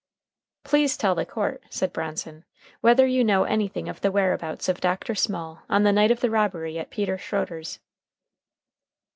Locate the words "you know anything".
3.05-3.87